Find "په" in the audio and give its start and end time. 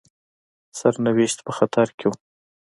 1.45-1.51